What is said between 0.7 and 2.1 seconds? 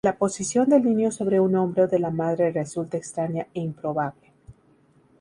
niño sobre un hombro de la